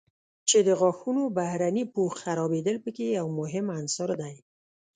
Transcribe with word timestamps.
چې 0.49 0.57
د 0.67 0.69
غاښونو 0.79 1.23
بهرني 1.37 1.83
پوښ 1.93 2.11
خرابېدل 2.21 2.77
په 2.85 2.89
کې 2.95 3.15
یو 3.19 3.27
مهم 3.39 3.65
عنصر 3.77 4.09
دی. 4.21 4.35